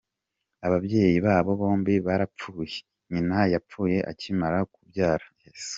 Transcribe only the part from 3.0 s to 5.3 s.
nyina yapfuye akimara kubabyara.